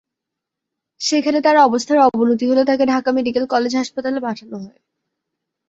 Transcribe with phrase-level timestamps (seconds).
[1.01, 4.79] সেখানে তার অবস্থার অবনতি হলে তাকে ঢাকা মেডিকেল কলেজ হাসপাতালে পাঠানো হয়।